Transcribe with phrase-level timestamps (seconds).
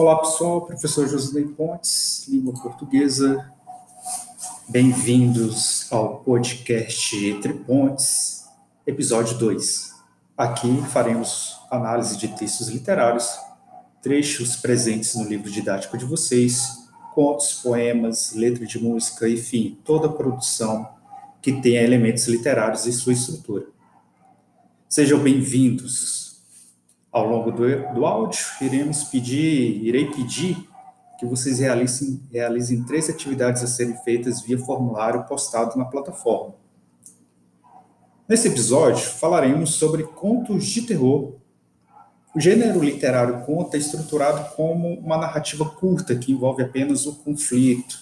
[0.00, 3.52] Olá pessoal, professor José Pontes, língua portuguesa.
[4.66, 8.46] Bem-vindos ao podcast Entre Pontes,
[8.86, 9.92] episódio 2.
[10.38, 13.28] Aqui faremos análise de textos literários,
[14.00, 20.88] trechos presentes no livro didático de vocês, contos, poemas, letra de música, enfim, toda produção
[21.42, 23.66] que tenha elementos literários em sua estrutura.
[24.88, 26.29] Sejam bem-vindos
[27.12, 30.68] ao longo do, do áudio, iremos pedir, irei pedir
[31.18, 36.54] que vocês realizem, realizem três atividades a serem feitas via formulário postado na plataforma.
[38.26, 41.34] Nesse episódio, falaremos sobre contos de terror.
[42.34, 47.98] O gênero literário conto é estruturado como uma narrativa curta que envolve apenas o conflito.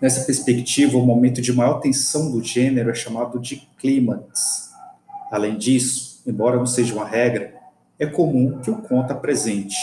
[0.00, 4.70] Nessa perspectiva, o momento de maior tensão do gênero é chamado de clímax.
[5.30, 7.51] Além disso, embora não seja uma regra,
[8.02, 9.76] é comum que o conto apresente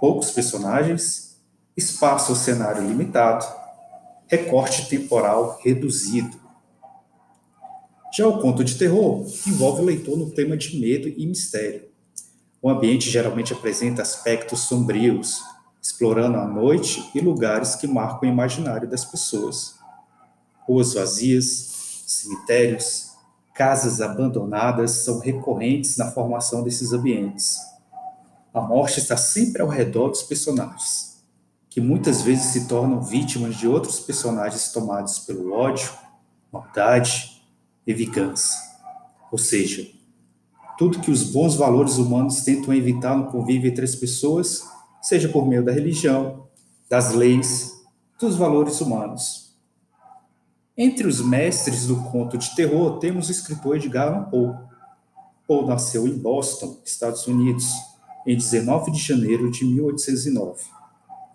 [0.00, 1.38] poucos personagens,
[1.76, 3.44] espaço ou cenário limitado,
[4.26, 6.40] recorte temporal reduzido.
[8.16, 11.88] Já o conto de terror envolve o leitor no clima de medo e mistério.
[12.62, 15.42] O ambiente geralmente apresenta aspectos sombrios,
[15.82, 19.74] explorando a noite e lugares que marcam o imaginário das pessoas.
[20.66, 23.13] Ruas vazias, cemitérios,
[23.54, 27.56] Casas abandonadas são recorrentes na formação desses ambientes.
[28.52, 31.22] A morte está sempre ao redor dos personagens,
[31.70, 35.88] que muitas vezes se tornam vítimas de outros personagens tomados pelo ódio,
[36.52, 37.44] maldade
[37.86, 38.56] e vingança.
[39.30, 39.88] Ou seja,
[40.76, 44.64] tudo que os bons valores humanos tentam evitar no convívio entre as pessoas,
[45.00, 46.48] seja por meio da religião,
[46.90, 47.72] das leis,
[48.18, 49.43] dos valores humanos.
[50.76, 54.54] Entre os mestres do conto de terror, temos o escritor Edgar Allan Poe.
[55.46, 57.72] Poe nasceu em Boston, Estados Unidos,
[58.26, 60.62] em 19 de janeiro de 1809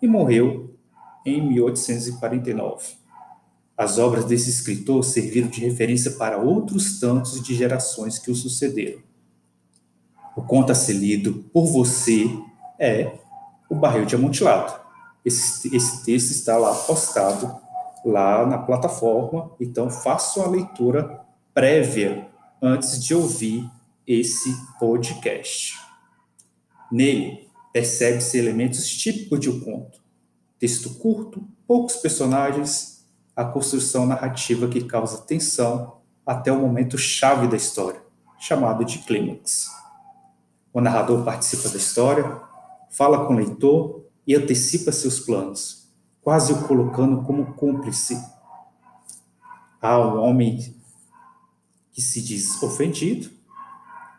[0.02, 0.74] e morreu
[1.24, 3.00] em 1849.
[3.76, 9.00] As obras desse escritor serviram de referência para outros tantos de gerações que o sucederam.
[10.36, 12.26] O conto a ser lido por você
[12.78, 13.18] é
[13.70, 14.78] O Barril de Amontilado.
[15.24, 17.69] Esse, esse texto está lá postado
[18.04, 21.20] lá na plataforma, então faça uma leitura
[21.52, 22.28] prévia
[22.62, 23.68] antes de ouvir
[24.06, 25.74] esse podcast.
[26.90, 30.00] Nele, percebe-se elementos típicos de um conto.
[30.58, 37.56] Texto curto, poucos personagens, a construção narrativa que causa tensão até o momento chave da
[37.56, 38.02] história,
[38.38, 39.68] chamado de clímax.
[40.72, 42.40] O narrador participa da história,
[42.90, 45.79] fala com o leitor e antecipa seus planos,
[46.22, 48.14] quase o colocando como cúmplice.
[49.82, 50.74] Um homem
[51.90, 53.30] que se diz ofendido.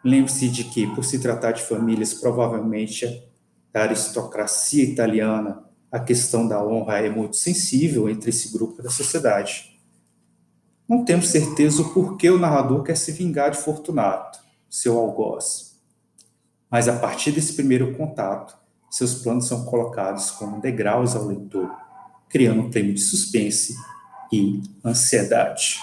[0.03, 3.23] Lembre-se de que, por se tratar de famílias provavelmente
[3.71, 9.79] da aristocracia italiana, a questão da honra é muito sensível entre esse grupo da sociedade.
[10.89, 15.79] Não temos certeza o porquê o narrador quer se vingar de Fortunato, seu algoz.
[16.69, 18.57] Mas a partir desse primeiro contato,
[18.89, 21.71] seus planos são colocados como degraus ao leitor
[22.31, 23.75] criando um clima de suspense
[24.31, 25.79] e ansiedade.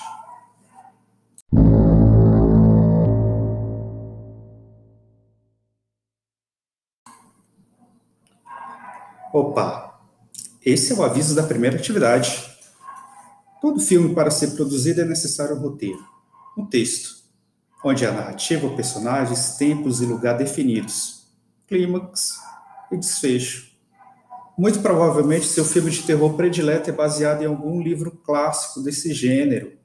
[9.30, 10.00] Opa,
[10.64, 12.48] esse é o aviso da primeira atividade.
[13.60, 16.02] Todo filme, para ser produzido, é necessário um roteiro,
[16.56, 17.18] um texto,
[17.84, 21.26] onde a narrativa, personagens, tempos e lugar definidos,
[21.66, 22.38] clímax
[22.90, 23.67] e desfecho
[24.58, 29.78] muito provavelmente, seu filme de terror predileto é baseado em algum livro clássico desse gênero.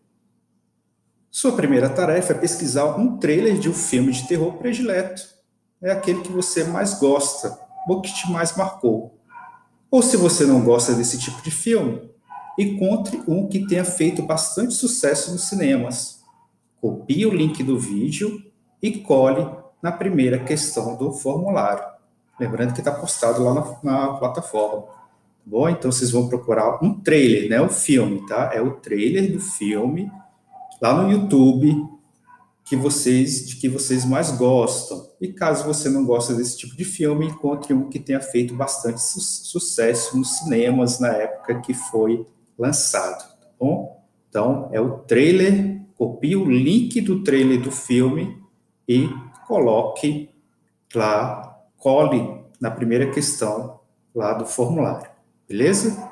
[1.30, 5.22] Sua primeira tarefa é pesquisar um trailer de um filme de terror predileto.
[5.80, 7.56] É aquele que você mais gosta,
[7.88, 9.20] ou que te mais marcou.
[9.92, 12.10] Ou se você não gosta desse tipo de filme,
[12.58, 16.22] encontre um que tenha feito bastante sucesso nos cinemas.
[16.82, 18.42] Copie o link do vídeo
[18.82, 19.48] e cole
[19.84, 21.93] na primeira questão do formulário.
[22.40, 24.82] Lembrando que está postado lá na, na plataforma.
[24.84, 24.94] Tá
[25.46, 25.70] bom?
[25.70, 27.62] Então vocês vão procurar um trailer, né?
[27.62, 28.52] O filme, tá?
[28.54, 30.12] É o trailer do filme
[30.82, 31.94] lá no YouTube
[32.66, 35.10] que vocês de que vocês mais gostam.
[35.20, 39.02] E caso você não goste desse tipo de filme, encontre um que tenha feito bastante
[39.02, 42.26] su sucesso nos cinemas na época que foi
[42.58, 44.04] lançado, tá bom?
[44.30, 48.42] Então, é o trailer, copie o link do trailer do filme
[48.88, 49.08] e
[49.46, 50.30] coloque
[50.96, 51.53] lá
[51.84, 53.82] cole na primeira questão
[54.16, 55.12] lá do formulário,
[55.48, 56.10] beleza?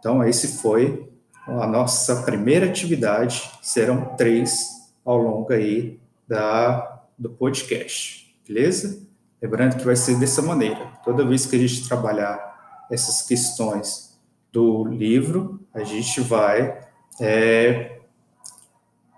[0.00, 1.08] Então, esse foi
[1.46, 9.06] a nossa primeira atividade, serão três ao longo aí da, do podcast, beleza?
[9.40, 10.92] Lembrando que vai ser dessa maneira.
[11.04, 14.18] Toda vez que a gente trabalhar essas questões
[14.52, 16.80] do livro, a gente vai
[17.20, 18.00] é,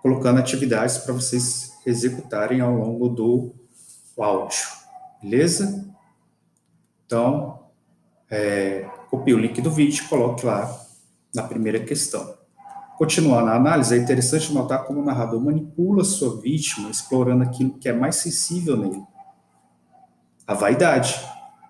[0.03, 3.51] colocando atividades para vocês executarem ao longo do
[4.15, 4.80] áudio.
[5.21, 5.87] Beleza?
[7.05, 7.59] Então,
[8.29, 10.73] é, copie o link do vídeo e coloque lá
[11.33, 12.35] na primeira questão.
[12.97, 17.89] Continuando a análise, é interessante notar como o narrador manipula sua vítima, explorando aquilo que
[17.89, 19.03] é mais sensível nele
[20.51, 21.15] a vaidade.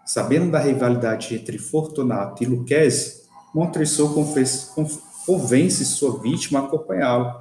[0.04, 3.22] Sabendo da rivalidade entre Fortunato e Lucchese,
[3.54, 4.14] Montresor
[5.26, 7.34] convence sua vítima a acompanhá-lo,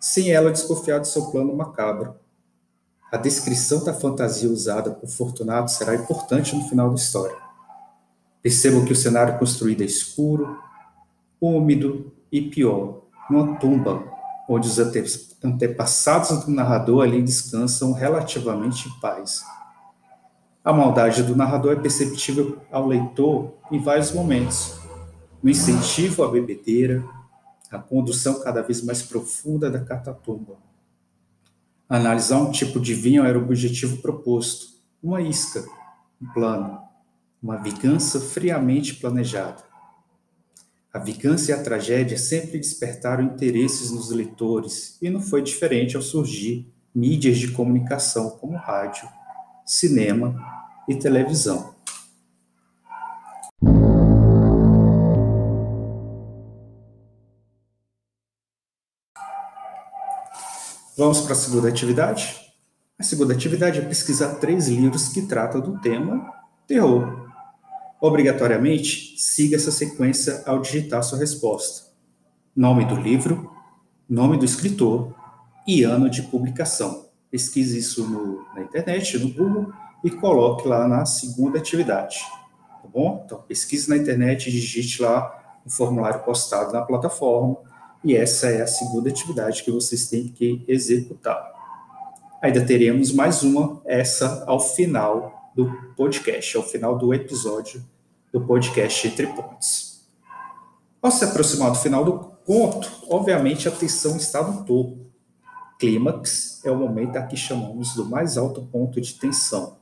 [0.00, 2.14] sem ela desconfiar de seu plano macabro.
[3.12, 7.36] A descrição da fantasia usada por Fortunato será importante no final da história.
[8.40, 10.58] Percebam que o cenário construído é escuro,
[11.38, 14.02] úmido e pior, uma tumba,
[14.48, 14.78] onde os
[15.44, 19.42] antepassados do narrador ali descansam relativamente em paz.
[20.64, 24.80] A maldade do narrador é perceptível ao leitor em vários momentos.
[25.42, 27.04] No incentivo à bebedeira,
[27.70, 30.71] a condução cada vez mais profunda da catatumba.
[31.92, 34.68] Analisar um tipo de vinho era o objetivo proposto,
[35.02, 35.62] uma isca,
[36.22, 36.80] um plano,
[37.42, 39.62] uma vingança friamente planejada.
[40.90, 46.00] A vingança e a tragédia sempre despertaram interesses nos leitores e não foi diferente ao
[46.00, 49.06] surgir mídias de comunicação como rádio,
[49.66, 50.34] cinema
[50.88, 51.71] e televisão.
[61.02, 62.40] Vamos para a segunda atividade?
[62.96, 66.32] A segunda atividade é pesquisar três livros que tratam do tema
[66.64, 67.28] terror.
[68.00, 71.90] Obrigatoriamente, siga essa sequência ao digitar sua resposta.
[72.54, 73.50] Nome do livro,
[74.08, 75.12] nome do escritor
[75.66, 77.08] e ano de publicação.
[77.28, 79.72] Pesquise isso no, na internet, no Google,
[80.04, 82.18] e coloque lá na segunda atividade.
[82.80, 83.24] Tá bom?
[83.26, 87.71] Então, pesquise na internet, digite lá o formulário postado na plataforma
[88.04, 91.52] e essa é a segunda atividade que vocês têm que executar.
[92.42, 97.84] Ainda teremos mais uma, essa ao final do podcast, ao final do episódio
[98.32, 100.08] do podcast Entre Pontes.
[101.00, 105.06] Ao se aproximar do final do conto, obviamente a tensão está no topo.
[105.78, 109.78] Clímax é o momento a que chamamos do mais alto ponto de tensão.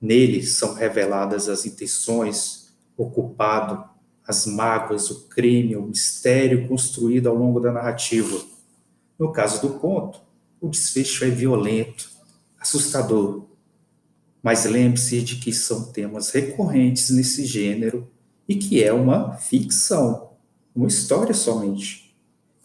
[0.00, 3.89] Nele são reveladas as intenções, o culpado,
[4.30, 8.40] as mágoas, o crime, o mistério construído ao longo da narrativa.
[9.18, 10.20] No caso do conto,
[10.60, 12.10] o desfecho é violento,
[12.58, 13.44] assustador.
[14.42, 18.08] Mas lembre-se de que são temas recorrentes nesse gênero
[18.48, 20.30] e que é uma ficção,
[20.74, 22.14] uma história somente.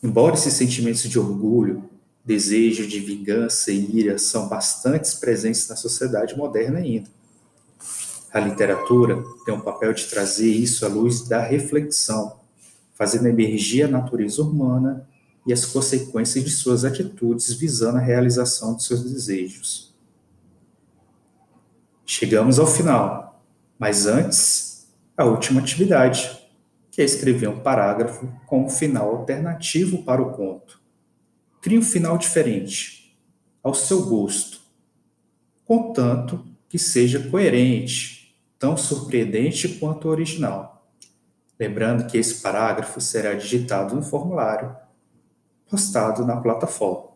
[0.02, 1.90] Embora esses sentimentos de orgulho,
[2.24, 7.10] desejo de vingança e ira são bastante presentes na sociedade moderna ainda.
[8.36, 12.42] A literatura tem um papel de trazer isso à luz da reflexão,
[12.94, 15.08] fazendo emergir a natureza humana
[15.48, 19.96] e as consequências de suas atitudes visando a realização de seus desejos.
[22.06, 23.42] Chegamos ao final,
[23.80, 26.30] mas antes, a última atividade,
[26.92, 30.82] que é escrever um parágrafo com um final alternativo para o conto.
[31.62, 33.18] Crie um final diferente,
[33.64, 34.60] ao seu gosto,
[35.64, 38.25] contanto que seja coerente
[38.66, 40.90] tão surpreendente quanto o original.
[41.60, 44.76] Lembrando que esse parágrafo será digitado no formulário
[45.70, 47.12] postado na plataforma.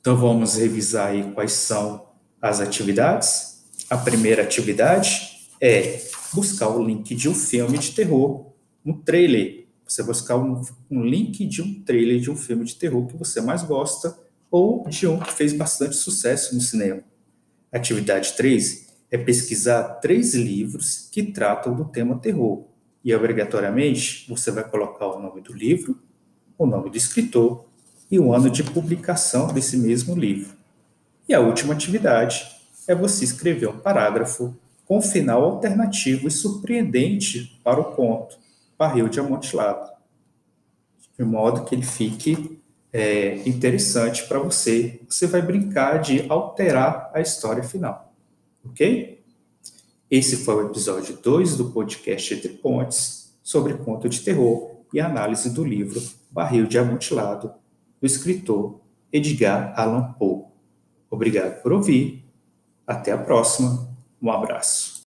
[0.00, 2.08] Então vamos revisar aí quais são
[2.42, 3.64] as atividades.
[3.88, 8.52] A primeira atividade é buscar o link de um filme de terror,
[8.84, 9.68] um trailer.
[9.86, 13.40] Você buscar um, um link de um trailer de um filme de terror que você
[13.40, 14.18] mais gosta
[14.50, 17.04] ou de um que fez bastante sucesso no cinema.
[17.70, 18.83] Atividade 3
[19.14, 22.64] é pesquisar três livros que tratam do tema terror.
[23.04, 26.02] E, obrigatoriamente, você vai colocar o nome do livro,
[26.58, 27.64] o nome do escritor
[28.10, 30.56] e o ano de publicação desse mesmo livro.
[31.28, 32.44] E a última atividade
[32.88, 38.36] é você escrever um parágrafo com final alternativo e surpreendente para o conto
[38.76, 39.92] Barril de Amontilado,
[41.16, 42.60] de modo que ele fique
[42.92, 45.00] é, interessante para você.
[45.08, 48.03] Você vai brincar de alterar a história final
[48.64, 49.22] ok?
[50.10, 55.50] Esse foi o episódio 2 do podcast Entre Pontes sobre conto de terror e análise
[55.50, 57.52] do livro Barril de Amontilado,
[58.00, 58.80] do escritor
[59.12, 60.44] Edgar Allan Poe.
[61.10, 62.24] Obrigado por ouvir.
[62.86, 63.88] Até a próxima.
[64.20, 65.02] Um abraço.